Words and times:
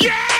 Yeah! 0.00 0.35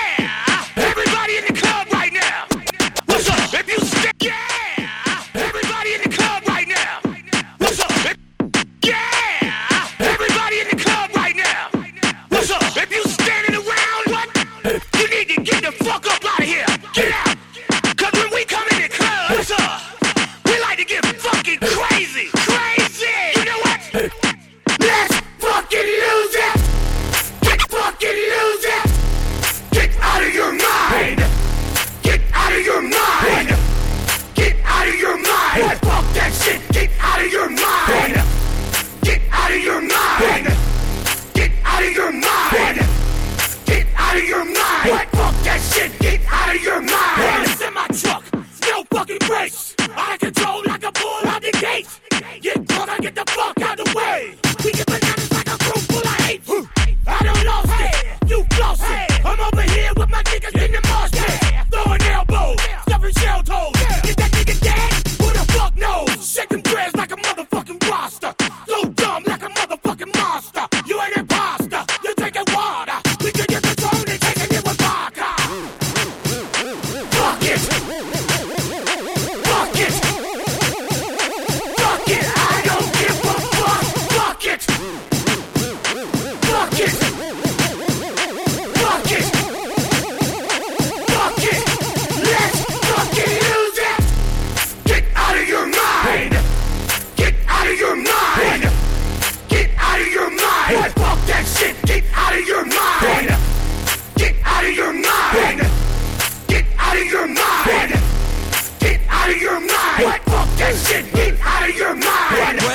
fuck 53.47 53.63
out 53.63 53.77
the 53.77 53.96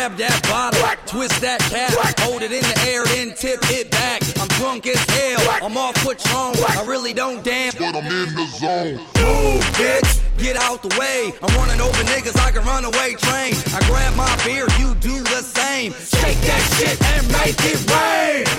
Grab 0.02 0.18
that 0.18 0.42
bottle, 0.50 0.82
twist 1.06 1.42
that 1.42 1.62
cap, 1.70 1.94
hold 2.22 2.42
it 2.42 2.52
in 2.52 2.66
the 2.66 2.78
air, 2.90 3.06
then 3.14 3.36
tip 3.38 3.62
it 3.70 3.92
back. 3.92 4.26
I'm 4.42 4.48
drunk 4.58 4.88
as 4.88 4.98
hell, 4.98 5.62
I'm 5.62 5.78
off 5.78 5.94
on. 6.02 6.56
I 6.58 6.84
really 6.88 7.14
don't 7.14 7.44
damn, 7.44 7.72
but 7.78 7.94
I'm 7.94 8.10
in 8.10 8.34
the 8.34 8.48
zone. 8.58 8.98
Ooh, 8.98 9.62
bitch, 9.78 10.18
get 10.42 10.58
out 10.58 10.82
the 10.82 10.90
way. 10.98 11.32
I'm 11.44 11.54
running 11.54 11.80
over 11.80 12.02
niggas 12.10 12.34
like 12.34 12.56
a 12.56 12.62
runaway 12.62 13.14
train. 13.14 13.54
I 13.78 13.86
grab 13.86 14.16
my 14.18 14.26
beer, 14.44 14.66
you 14.82 14.96
do 14.96 15.22
the 15.22 15.46
same. 15.46 15.94
Shake 15.94 16.42
that 16.50 16.64
shit 16.82 16.98
and 17.14 17.22
make 17.38 17.62
it 17.62 17.78
rain. 17.94 18.50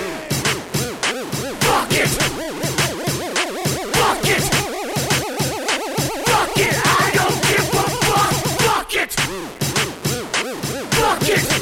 Fuck 1.58 1.91
it. 1.91 2.61
Kick. 11.24 11.61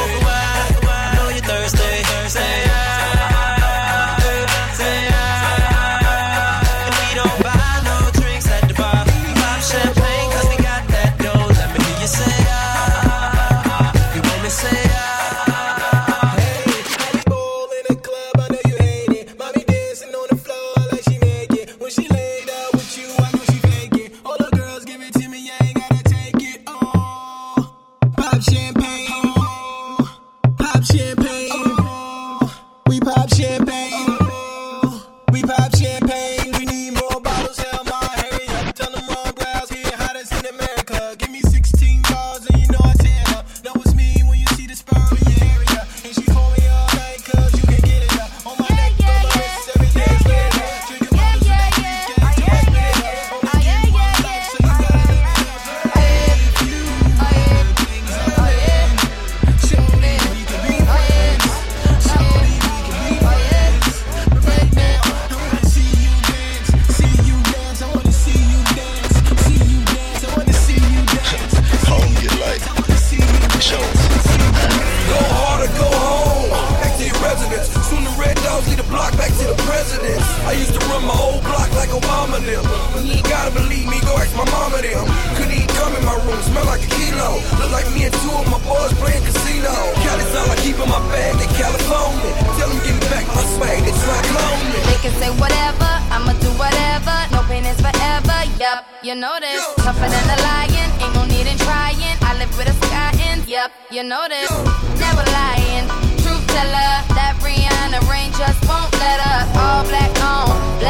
Thursday, 1.71 2.03
Thursday, 2.03 2.65
yeah. 2.65 3.40
whole 81.21 81.41
block 81.45 81.69
like 81.77 81.93
Obama 81.93 82.41
them. 82.41 82.65
You 83.05 83.21
gotta 83.29 83.53
believe 83.53 83.85
me, 83.85 84.01
go 84.01 84.17
ask 84.17 84.33
my 84.33 84.47
mama 84.49 84.81
them. 84.81 85.05
Couldn't 85.37 85.53
even 85.53 85.69
come 85.77 85.93
in 85.93 86.03
my 86.03 86.17
room, 86.25 86.41
smell 86.49 86.65
like 86.65 86.81
a 86.81 86.89
kilo. 86.89 87.37
Look 87.61 87.71
like 87.71 87.87
me 87.93 88.09
and 88.09 88.15
two 88.25 88.33
of 88.33 88.45
my 88.49 88.57
boys 88.65 88.93
playing 88.97 89.21
casino. 89.21 89.73
Cali's 90.01 90.33
all 90.33 90.49
I 90.49 90.57
keep 90.65 90.77
in 90.81 90.89
my 90.89 91.01
bag, 91.13 91.37
they 91.37 91.49
California. 91.53 92.31
Tell 92.57 92.69
them 92.73 92.81
give 92.81 92.97
me 92.97 93.05
back 93.13 93.25
my 93.37 93.45
swag, 93.53 93.79
they 93.85 93.93
try 94.01 94.19
clone 94.33 94.63
me. 94.73 94.79
They 94.89 94.99
can 95.05 95.13
say 95.21 95.29
whatever, 95.37 95.91
I'ma 96.09 96.33
do 96.41 96.49
whatever. 96.57 97.15
No 97.29 97.45
pain 97.45 97.65
is 97.69 97.77
forever, 97.77 98.39
yep, 98.57 98.89
you 99.05 99.13
know 99.13 99.37
this. 99.37 99.61
Yo. 99.61 99.85
Tougher 99.85 100.09
than 100.09 100.25
a 100.25 100.37
lion, 100.41 100.89
ain't 101.05 101.13
no 101.13 101.23
need 101.29 101.45
in 101.45 101.57
trying. 101.61 102.17
I 102.25 102.33
live 102.41 102.51
with 102.57 102.73
a 102.73 102.75
sky 102.85 103.13
in, 103.29 103.45
yep, 103.45 103.69
you 103.93 104.03
know 104.03 104.25
this. 104.25 104.49
Yo. 104.49 104.57
Never 104.97 105.25
lying, 105.37 105.85
truth 106.23 106.45
teller. 106.49 106.93
That 107.17 107.37
Rihanna 107.45 108.01
rain 108.09 108.31
just 108.41 108.59
won't 108.65 108.91
let 108.97 109.19
up. 109.21 109.45
All 109.61 109.83
black 109.85 110.13
on 110.23 110.80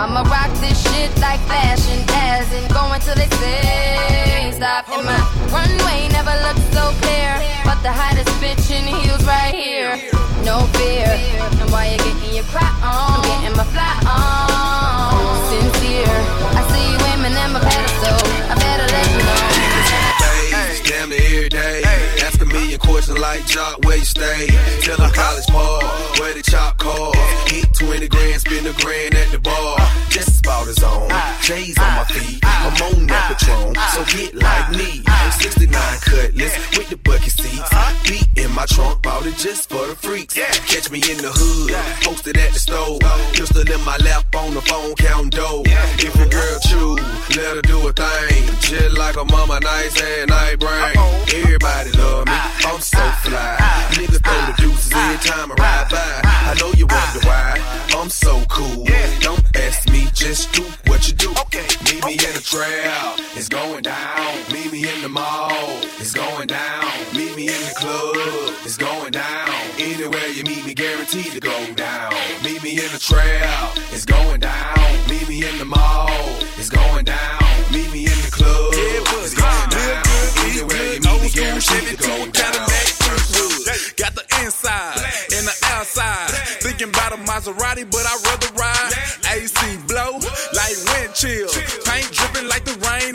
I'ma 0.00 0.22
rock 0.32 0.48
this 0.64 0.80
shit 0.80 1.12
like 1.20 1.40
fashion, 1.40 2.00
as 2.08 2.48
in 2.56 2.64
going 2.72 3.00
till 3.02 3.14
they 3.16 3.28
say 3.36 4.50
stop. 4.56 4.88
And 4.88 5.04
my 5.04 5.20
runway 5.52 6.08
never 6.08 6.32
looked 6.40 6.64
so 6.72 6.88
clear, 7.04 7.36
but 7.68 7.76
the 7.84 7.92
hottest 7.92 8.32
bitch 8.40 8.72
in 8.72 8.88
heels 8.88 9.22
right 9.28 9.52
here. 9.52 10.00
No 10.40 10.64
fear, 10.80 11.04
and 11.04 11.70
why 11.70 11.92
you 11.92 11.98
getting 11.98 12.34
your 12.34 12.48
cry 12.48 12.64
on? 12.80 13.20
I'm 13.20 13.28
getting 13.28 13.56
my 13.60 13.64
fly 13.76 13.92
on. 14.08 15.36
Sincere, 15.52 16.16
I 16.56 16.64
see 16.72 16.86
you 16.88 16.98
aiming 17.12 17.36
at 17.36 17.52
my 17.52 17.60
pedestal. 17.60 18.24
I 18.48 18.54
better 18.56 18.88
let 18.88 19.04
you 19.12 19.20
know. 19.20 19.60
days, 20.48 20.80
damn 20.80 21.10
near 21.10 21.44
every 21.44 21.48
day. 21.50 21.82
Ask 22.24 22.40
a 22.40 22.46
million 22.46 22.80
questions 22.80 23.18
like 23.18 23.44
Jock, 23.44 23.84
where 23.84 23.98
you 23.98 24.06
stay? 24.06 24.48
Tell 24.80 24.96
them 24.96 25.12
college 25.12 25.46
ball, 25.48 25.84
where 26.16 26.32
the 26.32 26.42
chop 26.42 26.78
call. 26.78 27.12
Hit 27.44 27.68
20 27.74 28.08
grand, 28.08 28.40
spend 28.40 28.66
a 28.66 28.72
grand 28.80 29.19
J's 31.50 31.76
on 31.78 31.96
my 31.96 32.04
feet, 32.04 32.38
I'm 32.44 32.72
on 32.78 33.06
that 33.08 33.34
Patron. 33.34 33.74
So 33.90 34.04
get 34.06 34.36
like 34.36 34.70
me. 34.70 35.02
I'm 35.08 35.32
69 35.32 35.66
cutlass 35.98 36.78
with 36.78 36.90
the 36.90 36.96
bucket 36.96 37.32
seats. 37.32 37.70
Beat 38.06 38.28
in 38.38 38.54
my 38.54 38.66
trunk, 38.66 39.02
bought 39.02 39.26
it 39.26 39.34
just 39.34 39.68
for 39.68 39.84
the 39.88 39.96
freaks. 39.96 40.34
Catch 40.34 40.92
me 40.92 41.02
in 41.10 41.18
the 41.18 41.32
hood, 41.34 41.74
posted 42.06 42.36
at 42.36 42.52
the 42.52 42.60
stove. 42.60 43.00
Pistol 43.32 43.66
in 43.66 43.84
my 43.84 43.96
lap 43.96 44.32
on 44.36 44.54
the 44.54 44.62
phone, 44.62 44.94
counting 44.94 45.30
dough. 45.30 45.64
If 45.66 46.14
your 46.14 46.28
girl 46.28 46.58
chew, 46.70 46.94
let 47.34 47.56
her 47.56 47.62
do 47.62 47.82
a 47.82 47.92
thing. 47.92 48.46
Just 48.60 48.96
like 48.96 49.16
a 49.16 49.24
mama, 49.24 49.58
nice 49.58 50.00
and 50.00 50.30
night 50.30 50.60
brain. 50.60 50.94
Everybody 51.34 51.90
love 51.98 52.26
me, 52.26 52.38
I'm 52.62 52.80
so 52.80 53.02
fly. 53.26 53.56
Niggas 53.98 54.22
throw 54.22 54.38
the 54.46 54.54
deuces 54.56 54.92
every 54.94 55.18
time 55.18 55.50
I 55.50 55.54
ride 55.58 55.90
by. 55.90 56.29
I 56.42 56.54
know 56.58 56.72
you 56.76 56.86
wonder 56.86 57.20
why, 57.26 57.60
I'm 57.96 58.10
so 58.10 58.42
cool. 58.48 58.84
Don't 59.20 59.44
ask 59.56 59.88
me, 59.90 60.08
just 60.14 60.52
do 60.52 60.62
what 60.86 61.06
you 61.08 61.14
do. 61.14 61.30
Meet 61.84 62.04
me 62.04 62.12
in 62.12 62.32
the 62.34 62.42
trail, 62.42 63.14
it's 63.36 63.48
going 63.48 63.82
down. 63.82 64.52
Meet 64.52 64.72
me 64.72 64.88
in 64.88 65.02
the 65.02 65.08
mall, 65.08 65.50
it's 65.98 66.12
going 66.12 66.46
down. 66.46 66.84
Meet 67.14 67.36
me 67.36 67.48
in 67.48 67.60
the 67.68 67.74
club, 67.76 68.16
it's 68.64 68.76
going 68.76 69.12
down. 69.12 69.48
Anywhere 69.78 70.28
you 70.28 70.44
meet 70.44 70.64
me, 70.64 70.74
guaranteed 70.74 71.32
to 71.32 71.40
go 71.40 71.74
down. 71.74 72.12
Meet 72.42 72.62
me 72.62 72.70
in 72.70 72.90
the 72.92 72.98
trail, 72.98 73.72
it's 73.92 74.04
going 74.04 74.40
down. 74.40 74.78
Meet 75.08 75.28
me 75.28 75.48
in 75.48 75.58
the 75.58 75.64
mall, 75.64 76.08
it's 76.56 76.70
going 76.70 77.04
down. 77.04 77.40
Meet 77.72 77.92
me 77.92 78.06
in 78.06 78.20
the 78.26 78.30
club, 78.30 78.72
it's 79.24 79.34
going 79.34 79.70
down. 79.70 80.02
Anywhere 80.46 80.94
you 80.94 81.00
meet 81.00 81.22
me, 81.22 81.30
guaranteed 81.30 81.88
to 81.88 81.96
go 81.96 82.26
down. 82.30 82.68
Got 83.96 84.14
the 84.14 84.24
inside 84.42 84.96
and 85.36 85.46
the 85.46 85.56
outside. 85.66 86.29
Thinking 87.30 87.52
about 87.54 87.76
a 87.76 87.84
Maserati, 87.84 87.90
but 87.90 88.06
I'd 88.06 88.20
rather 88.26 88.52
ride. 88.58 88.92
AC 89.30 89.76
blow 89.86 90.18
like 90.54 90.76
wind 90.86 91.14
chill. 91.14 91.48
Paint 91.84 92.10
dripping 92.12 92.48
like 92.48 92.64
the 92.64 92.74
rain 92.82 93.14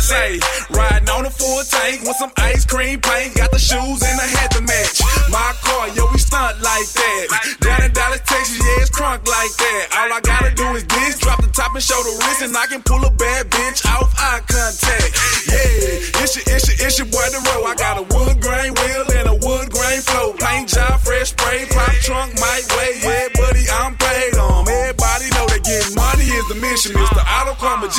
Say, 0.00 0.40
riding 0.70 1.08
on 1.10 1.26
a 1.26 1.30
full 1.30 1.62
tank 1.62 2.02
with 2.02 2.16
some 2.16 2.32
ice 2.38 2.64
cream 2.64 2.98
paint, 3.00 3.36
got 3.36 3.52
the 3.52 3.60
shoes 3.60 4.00
and 4.00 4.16
the 4.18 4.26
hat 4.32 4.50
to 4.56 4.62
match. 4.64 4.98
My 5.28 5.52
car, 5.60 5.92
yo, 5.92 6.08
we 6.10 6.18
stunt 6.18 6.56
like 6.64 6.88
that. 6.88 7.26
Down 7.60 7.84
in 7.84 7.92
Dallas, 7.92 8.24
Texas, 8.24 8.58
yeah, 8.58 8.80
it's 8.80 8.90
crunk 8.90 9.22
like 9.28 9.52
that. 9.60 9.84
All 9.92 10.10
I 10.10 10.20
gotta 10.24 10.50
do 10.56 10.66
is 10.74 10.84
this, 10.88 11.20
drop 11.20 11.44
the 11.44 11.52
top 11.52 11.76
and 11.76 11.84
show 11.84 12.00
the 12.02 12.16
wrist, 12.16 12.42
and 12.42 12.56
I 12.56 12.66
can 12.66 12.82
pull 12.82 13.04
a 13.04 13.12
bad 13.12 13.50
bitch 13.52 13.84
off 13.92 14.10
eye 14.16 14.40
contact. 14.48 15.12
Yeah, 15.46 16.24
it's 16.24 16.32
your, 16.34 16.44
it's 16.48 16.64
your, 16.66 16.76
it's 16.80 16.96
your 16.98 17.08
boy 17.12 17.28
the 17.30 17.40
road. 17.52 17.68
I 17.68 17.74
got 17.76 18.00
a 18.00 18.04
wood 18.08 18.40
grain 18.40 18.72
wheel 18.72 19.04
and 19.20 19.26
a 19.28 19.36
wood 19.36 19.68
grain 19.68 20.00
flow. 20.00 20.32
Paint 20.40 20.74
job, 20.74 20.96
fresh 21.04 21.36
spray, 21.36 21.68
pop 21.70 21.92
trunk, 22.00 22.34
might 22.40 22.64
weigh, 22.72 23.04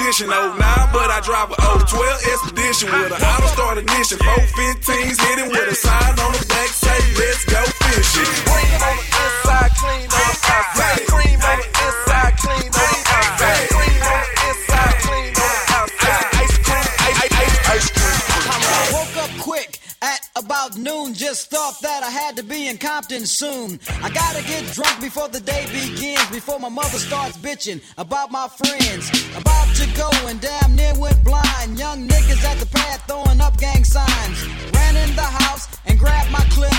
magician. 0.01 0.29
09, 0.29 0.57
but 0.93 1.09
I 1.11 1.19
drive 1.21 1.51
a 1.51 1.55
012 1.55 2.25
expedition 2.33 2.89
with 2.91 3.11
an 3.13 3.21
auto 3.21 3.47
start 3.47 3.77
ignition. 3.77 4.17
415s 4.17 5.19
hitting 5.21 5.49
with 5.49 5.71
a 5.71 5.75
sign 5.75 6.19
on 6.19 6.31
the 6.33 6.45
back 6.49 6.69
say, 6.69 6.99
let's 7.17 7.45
go 7.45 7.61
fishing. 7.85 8.25
Cream 8.49 8.81
on 8.81 8.97
the 8.97 9.05
inside, 9.21 9.71
clean 9.77 10.01
on 10.01 10.25
the 10.25 10.41
outside. 10.49 11.05
Cream 11.07 11.39
on 11.41 11.57
the 11.61 11.67
inside, 11.85 12.33
clean 12.41 12.65
on 12.65 12.89
the 12.91 13.03
outside. 13.13 13.69
Cream 13.69 14.01
on 14.01 14.21
the 14.25 14.33
inside, 14.49 14.95
clean 15.05 15.33
on 15.37 15.53
the 15.53 15.73
outside. 15.77 16.25
Ice 16.41 16.57
cream, 16.65 16.89
ice, 17.05 17.29
ice, 17.31 17.57
ice 17.69 17.89
cream. 17.93 18.19
I 18.49 18.89
woke 18.93 19.15
up 19.21 19.31
quick 19.41 19.79
at 20.01 20.21
about 20.35 20.77
noon. 20.77 21.13
Just 21.13 21.49
thought 21.51 21.79
that 21.81 22.03
I 22.03 22.09
had 22.09 22.35
to 22.37 22.43
be 22.43 22.67
in 22.67 22.77
Compton 22.77 23.25
soon. 23.25 23.79
I 24.01 24.09
gotta 24.09 24.41
get 24.43 24.65
drunk 24.73 24.99
before 24.99 25.29
the 25.29 25.39
day 25.39 25.65
begins. 25.71 26.25
Before 26.31 26.59
my 26.59 26.69
mother 26.69 26.97
starts 26.97 27.37
bitching 27.37 27.81
about 27.97 28.31
my 28.31 28.47
friends. 28.47 29.09
About 29.37 29.60
to 29.75 29.85
go 29.95 30.09
and 30.27 30.39
damn 30.41 30.75
near 30.75 30.93
went 30.99 31.23
blind. 31.23 31.77
Young 31.77 32.07
niggas 32.07 32.43
at 32.43 32.57
the 32.57 32.65
pad 32.65 32.99
throwing 33.07 33.41
up 33.41 33.57
gang 33.57 33.83
signs. 33.83 34.37
Ran 34.73 34.95
in 34.97 35.15
the 35.15 35.29
house 35.43 35.67
and 35.85 35.97
grabbed 35.99 36.31
my 36.31 36.43
clip 36.51 36.75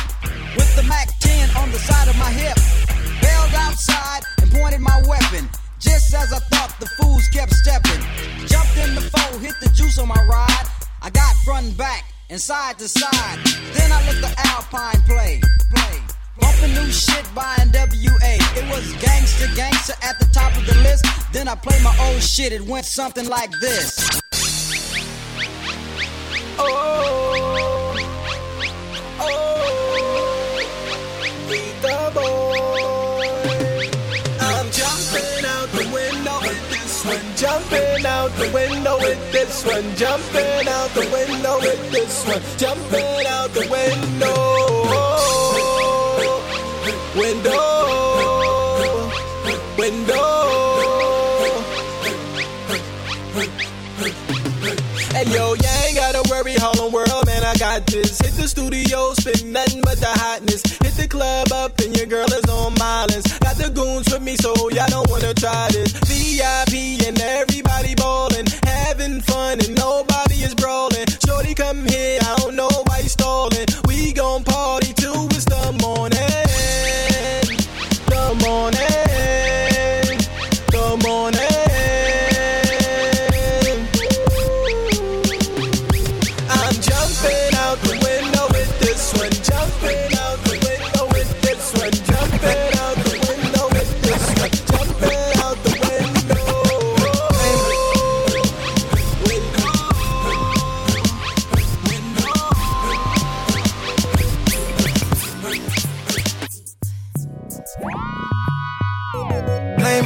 with 0.57 0.71
the 0.77 0.83
Mac 0.85 1.09
10 1.21 1.57
on 1.57 1.71
the 1.71 1.79
side 1.79 2.09
of 2.09 2.17
my 2.19 2.31
hip. 2.31 2.57
Bailed 3.21 3.55
outside 3.55 4.23
and 4.41 4.51
pointed 4.51 4.81
my 4.81 5.01
weapon. 5.07 5.49
Just 5.79 6.15
as 6.15 6.33
I 6.33 6.39
thought, 6.51 6.79
the 6.81 6.87
fools 6.99 7.27
kept 7.29 7.53
stepping. 7.53 8.03
Jumped 8.47 8.77
in 8.79 8.95
the 8.95 9.01
foe, 9.01 9.39
hit 9.39 9.55
the 9.61 9.71
juice 9.71 9.99
on 9.99 10.09
my 10.09 10.23
ride. 10.29 10.67
I 11.01 11.11
got 11.11 11.35
front 11.45 11.67
and 11.67 11.77
back 11.77 12.05
and 12.31 12.41
side 12.41 12.79
to 12.79 12.89
side. 12.89 13.39
Then 13.75 13.91
I 13.91 13.99
let 14.07 14.21
the 14.21 14.33
Alpine 14.49 15.03
play. 15.07 15.41
Play. 15.75 15.99
Bumping 16.41 16.75
new 16.75 16.91
shit 16.91 17.27
by 17.35 17.57
NWA. 17.57 18.22
Was 18.83 18.95
gangster, 18.95 19.47
gangster 19.55 19.95
at 20.03 20.19
the 20.19 20.25
top 20.33 20.57
of 20.57 20.67
the 20.67 20.75
list. 20.83 21.05
Then 21.33 21.47
I 21.47 21.55
played 21.55 21.83
my 21.83 21.97
old 22.09 22.21
shit. 22.21 22.53
It 22.53 22.63
went 22.63 22.85
something 22.85 23.29
like 23.29 23.53
this. 23.61 24.21
Oh, 26.59 27.95
oh, 29.21 29.93
the 31.81 32.11
boy. 32.13 33.91
I'm 34.41 34.71
jumping 34.73 35.45
out 35.47 35.69
the 35.71 35.85
window 35.95 36.41
with 36.43 36.71
this 36.71 37.05
one. 37.05 37.37
Jumping 37.37 38.05
out 38.05 38.33
the 38.33 38.51
window 38.53 38.99
with 38.99 39.33
this 39.33 39.65
one. 39.65 39.95
Jumping 39.97 40.69
out 40.69 40.91
the 40.91 41.09
window 41.13 41.59
with 41.61 41.93
this 41.93 42.27
one. 42.27 42.43
Jumping 42.59 43.27
out 43.29 43.53
the 43.55 43.61
window. 43.71 44.41
Window. 47.15 47.82
Window. 49.83 50.15
Hey 55.11 55.27
yo, 55.35 55.55
you 55.55 55.71
ain't 55.83 55.97
gotta 55.97 56.23
worry, 56.31 56.55
Harlem 56.55 56.93
World, 56.93 57.27
man, 57.27 57.43
I 57.43 57.55
got 57.59 57.85
this. 57.87 58.21
Hit 58.21 58.35
the 58.35 58.47
studio, 58.47 59.13
spit 59.15 59.45
nothing 59.45 59.83
but 59.83 59.99
the 59.99 60.07
hotness. 60.07 60.63
Hit 60.85 60.95
the 60.95 61.09
club 61.09 61.51
up 61.51 61.81
and 61.81 61.97
your 61.97 62.07
girl 62.07 62.33
is 62.33 62.49
on 62.49 62.75
mileage. 62.79 63.27
Got 63.41 63.57
the 63.57 63.71
goons 63.75 64.07
with 64.13 64.23
me, 64.23 64.37
so 64.37 64.55
y'all 64.71 64.87
don't 64.87 65.11
wanna 65.11 65.35
try 65.35 65.67
this. 65.73 65.91
VIP 66.07 67.03
and 67.09 67.21
everybody 67.21 67.97
ballin', 67.97 68.47
having 68.63 69.21
fun 69.21 69.59
and 69.59 69.75
nobody 69.75 70.47
is 70.47 70.55
brawling. 70.55 71.09
Shorty, 71.27 71.55
come 71.57 71.85
here, 71.89 72.21
I 72.23 72.37
don't 72.37 72.55
know 72.55 72.71
why 72.87 73.01
you 73.01 73.09
stalling. 73.09 73.67
We 73.87 74.13
gon' 74.13 74.45
party 74.45 74.82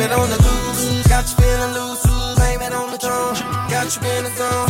it 0.06 0.12
on 0.12 0.30
the 0.30 0.36
loose. 0.36 1.06
Got 1.08 1.24
you 1.30 1.36
feeling 1.36 1.72
loose. 1.74 2.02
Blame 2.36 2.62
it 2.62 2.72
on 2.72 2.90
the 2.90 2.98
drum. 2.98 3.34
Got 3.68 3.94
you 3.96 4.08
in 4.10 4.24
the 4.24 4.30
zone. 4.30 4.65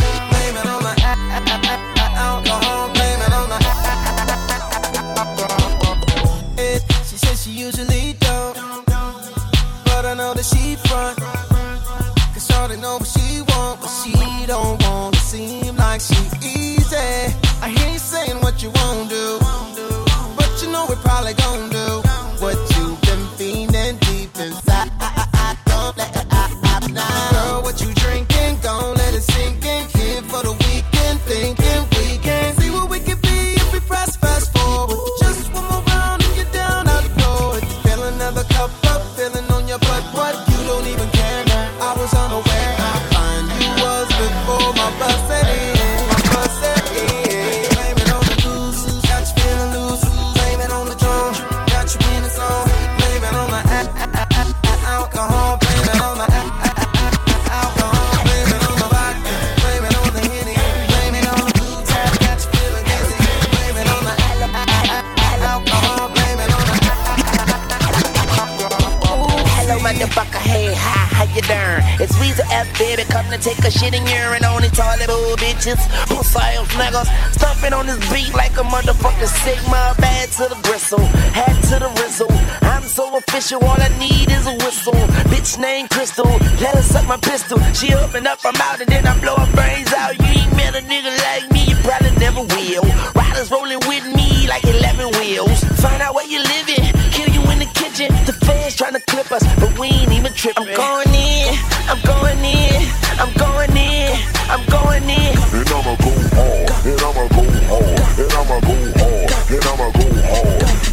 Toilet 74.77 75.09
old 75.09 75.39
bitches. 75.39 75.81
Who 76.09 76.21
sales 76.21 76.69
niggas? 76.77 77.09
Stumping 77.33 77.73
on 77.73 77.87
this 77.87 77.97
beat 78.13 78.33
like 78.35 78.53
a 78.61 78.65
motherfucking 78.73 79.31
Sigma. 79.41 79.95
Bad 79.97 80.29
to 80.37 80.45
the 80.53 80.59
bristle, 80.61 81.05
hat 81.33 81.57
to 81.69 81.75
the 81.81 81.89
rizzle. 81.97 82.29
I'm 82.61 82.83
so 82.83 83.17
official, 83.17 83.59
all 83.65 83.81
I 83.81 83.89
need 83.97 84.29
is 84.29 84.45
a 84.45 84.55
whistle. 84.63 85.01
Bitch 85.33 85.57
named 85.57 85.89
Crystal, 85.89 86.29
let 86.61 86.75
her 86.75 86.83
suck 86.83 87.07
my 87.07 87.17
pistol. 87.17 87.57
She 87.73 87.93
open 87.95 88.27
up 88.27 88.39
her 88.41 88.53
mouth 88.53 88.79
and 88.81 88.89
then 88.89 89.07
I 89.07 89.19
blow 89.19 89.35
her 89.35 89.51
brains 89.57 89.91
out. 89.93 90.13
You 90.19 90.29
ain't 90.41 90.55
met 90.55 90.75
a 90.75 90.81
nigga 90.85 91.11
like 91.25 91.49
me, 91.51 91.65
you 91.65 91.75
probably 91.81 92.13
never 92.21 92.41
will. 92.41 92.85
Riders 93.15 93.49
rolling 93.49 93.81
with 93.89 94.05
me 94.13 94.47
like 94.47 94.63
11 94.63 95.09
wheels. 95.17 95.63
Find 95.81 96.01
out 96.05 96.13
where 96.13 96.27
you 96.27 96.39
living, 96.55 96.85
kill 97.09 97.29
you 97.33 97.41
in 97.49 97.59
the 97.65 97.69
kitchen. 97.73 98.13
The 98.29 98.33
fans 98.45 98.75
trying 98.75 98.93
to 98.93 99.01
clip 99.01 99.31
us, 99.31 99.43
but 99.57 99.77
we 99.79 99.87
ain't 99.87 100.11
even 100.11 100.33
tripping. 100.33 100.69
I'm 100.69 100.75
going 100.75 101.06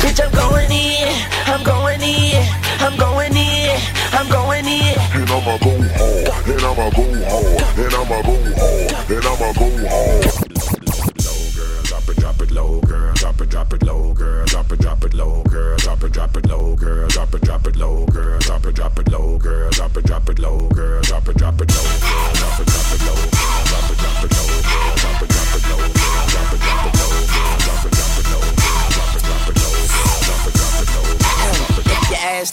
Bitch, 0.01 0.21
I'm 0.25 0.33
going 0.33 0.71
in, 0.71 1.09
I'm 1.47 1.63
going 1.63 2.01
in, 2.01 2.47
I'm 2.81 2.97
going 2.97 3.37
in, 3.37 3.81
I'm 4.13 4.29
going 4.29 4.65
in. 4.65 4.95
And 5.13 5.31
I'ma 5.31 5.59
go 5.59 5.71
hard, 5.71 5.74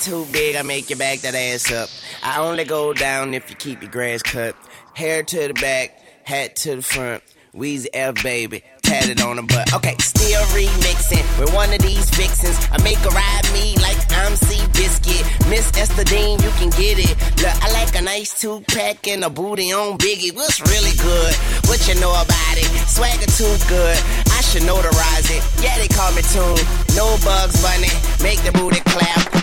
too 0.02 0.26
big, 0.32 0.56
I 0.56 0.64
make 0.64 0.90
you 0.90 0.96
back 0.96 1.20
that 1.20 1.36
ass 1.36 1.72
up. 1.72 1.90
I 2.24 2.40
only 2.40 2.66
go 2.66 2.92
down 2.92 3.36
if 3.36 3.50
you 3.50 3.56
keep 3.56 3.82
your 3.82 3.92
grass 3.92 4.24
cut. 4.24 4.56
Hair 4.96 5.24
to 5.24 5.48
the 5.48 5.54
back, 5.54 5.98
hat 6.24 6.56
to 6.58 6.78
the 6.78 6.82
front. 6.82 7.24
Weezy 7.54 7.88
F 7.94 8.24
baby, 8.24 8.64
tatted 8.82 9.22
on 9.22 9.36
the 9.36 9.44
butt. 9.44 9.74
Okay, 9.74 9.96
still 10.00 10.42
remixing 10.56 11.40
with 11.40 11.54
one 11.54 11.72
of 11.74 11.80
these 11.82 12.10
vixens. 12.12 12.58
I 12.72 12.82
make 12.82 12.98
her 13.00 13.10
ride 13.10 13.44
me 13.54 13.76
like 13.78 13.98
I'm 14.10 14.34
Seabiscuit. 14.34 15.50
Miss 15.50 15.70
Estadine, 15.72 16.42
you 16.42 16.50
can 16.58 16.70
get 16.72 16.98
it. 16.98 17.14
Look, 17.44 17.56
I 17.62 17.72
like 17.74 17.94
a 17.96 18.02
nice 18.02 18.40
two 18.40 18.64
pack 18.70 19.08
and 19.08 19.24
a 19.24 19.30
booty 19.30 19.72
on 19.72 19.98
Biggie. 19.98 20.34
What's 20.34 20.62
really 20.62 20.96
good? 20.98 21.36
What 21.68 21.86
you 21.88 22.00
know 22.00 22.12
about 22.12 22.56
it? 22.58 22.72
Swagger 22.88 23.28
too 23.28 23.54
good. 23.68 23.98
I 24.32 24.42
should 24.42 24.64
notarize 24.64 25.30
it. 25.30 25.44
Yeah, 25.62 25.78
they 25.78 25.90
call 25.90 26.12
me 26.14 26.24
Tune. 26.32 26.66
No 26.96 27.18
bugs 27.24 27.62
bunny. 27.62 27.92
Make 28.24 28.42
the 28.48 28.52
booty 28.58 28.80
clap. 28.88 29.41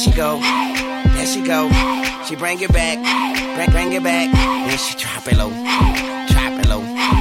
She 0.00 0.10
go. 0.12 0.40
There 0.40 1.26
she 1.26 1.42
go. 1.42 1.68
She 2.26 2.34
bring 2.34 2.58
it 2.60 2.72
back. 2.72 2.98
Bring, 3.54 3.70
bring 3.70 3.92
it 3.92 4.02
back. 4.02 4.32
Then 4.32 4.78
she 4.78 4.96
drop 4.96 5.26
it 5.26 5.36
low. 5.36 5.50
Drop 5.50 6.58
it 6.58 6.68
low. 6.68 7.19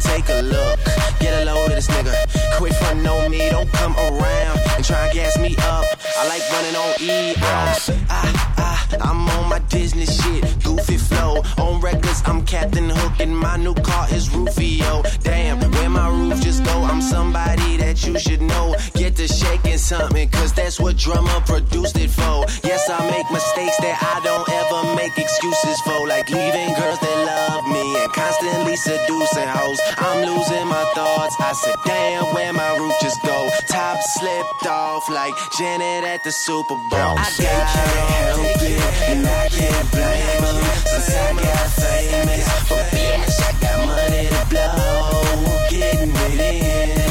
Take 0.00 0.28
a 0.28 0.42
look. 0.42 0.78
Get 1.20 1.42
a 1.42 1.44
load 1.44 1.66
of 1.66 1.76
this 1.76 1.88
nigga. 1.88 2.14
Quit 2.56 2.74
frontin' 2.74 3.06
on 3.06 3.30
me, 3.30 3.50
don't 3.50 3.70
come 3.72 3.94
around 3.96 4.58
and 4.76 4.84
try 4.84 5.06
and 5.06 5.14
gas 5.14 5.38
me 5.38 5.56
up. 5.60 5.89
I 6.20 6.28
like 6.28 6.44
running 6.52 6.76
on 6.76 6.92
E. 7.00 7.34
I, 7.38 7.80
I, 8.10 8.28
I, 8.58 8.96
I'm 9.08 9.26
on 9.26 9.48
my 9.48 9.58
Disney 9.70 10.04
shit, 10.04 10.44
goofy 10.62 10.98
flow. 10.98 11.40
On 11.56 11.80
records, 11.80 12.20
I'm 12.26 12.44
Captain 12.44 12.90
Hook, 12.90 13.20
and 13.20 13.34
my 13.34 13.56
new 13.56 13.72
car 13.72 14.06
is 14.12 14.28
Rufio. 14.28 15.02
Damn, 15.22 15.60
where 15.72 15.88
my 15.88 16.08
roof 16.10 16.42
just 16.42 16.62
go? 16.62 16.82
I'm 16.84 17.00
somebody 17.00 17.78
that 17.78 18.06
you 18.06 18.18
should 18.18 18.42
know. 18.42 18.76
Get 18.92 19.16
to 19.16 19.28
shaking 19.28 19.78
something, 19.78 20.28
cause 20.28 20.52
that's 20.52 20.78
what 20.78 20.98
drummer 20.98 21.40
produced 21.46 21.96
it 21.96 22.10
for. 22.10 22.44
Yes, 22.68 22.90
I 22.90 23.00
make 23.10 23.24
mistakes 23.32 23.78
that 23.80 23.96
I 23.96 24.20
don't 24.20 24.46
ever 24.60 24.94
make 24.96 25.16
excuses 25.16 25.80
for, 25.80 26.06
like 26.06 26.28
leaving 26.28 26.74
girls 26.76 27.00
that 27.00 27.16
love 27.32 27.64
me 27.72 27.96
and 27.96 28.12
constantly 28.12 28.76
seducing 28.76 29.48
hoes. 29.48 29.80
I'm 29.96 30.28
losing 30.28 30.68
my 30.68 30.84
thoughts. 30.92 31.34
I 31.40 31.52
said, 31.52 31.76
damn, 31.86 32.24
where 32.34 32.52
my 32.52 32.76
roof 32.76 32.92
just 33.00 33.22
go? 33.22 33.39
slipped 34.20 34.66
off 34.66 35.08
like 35.08 35.34
Janet 35.56 36.04
at 36.04 36.22
the 36.24 36.30
Super 36.30 36.76
Bowl. 36.90 37.16
I 37.16 37.30
can't 37.36 37.68
help 37.68 38.62
it, 38.62 38.80
and 39.08 39.26
I 39.26 39.48
can't 39.48 39.90
blame 39.90 40.42
them. 40.42 40.60
Since 40.90 41.16
I 41.16 41.32
got 41.42 41.66
famous, 41.80 42.68
but 42.68 42.86
bitch, 42.92 43.40
I 43.48 43.52
got 43.62 43.78
money 43.86 44.28
to 44.34 44.42
blow. 44.50 45.68
Getting 45.70 46.12
it 46.14 47.00
in. 47.00 47.09